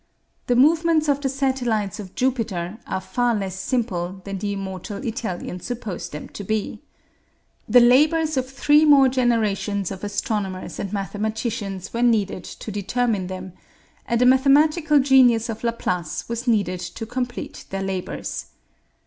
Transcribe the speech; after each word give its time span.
The 0.47 0.55
movements 0.55 1.07
of 1.07 1.21
the 1.21 1.29
satellites 1.29 1.99
of 1.99 2.15
Jupiter 2.15 2.79
are 2.87 2.99
far 2.99 3.35
less 3.35 3.59
simple 3.59 4.19
than 4.23 4.39
the 4.39 4.53
immortal 4.53 4.97
Italian 5.05 5.59
supposed 5.59 6.11
them 6.11 6.27
to 6.29 6.43
be. 6.43 6.81
The 7.69 7.81
labors 7.81 8.35
of 8.35 8.49
three 8.49 8.83
more 8.83 9.07
generations 9.09 9.91
of 9.91 10.03
astronomers 10.03 10.79
and 10.79 10.91
mathematicians 10.91 11.93
were 11.93 12.01
needed 12.01 12.45
to 12.45 12.71
determine 12.71 13.27
them, 13.27 13.53
and 14.07 14.19
the 14.19 14.25
mathematical 14.25 14.97
genius 14.97 15.49
of 15.49 15.63
Laplace 15.63 16.27
was 16.27 16.47
needed 16.47 16.79
to 16.79 17.05
complete 17.05 17.65
their 17.69 17.83
labors. 17.83 18.47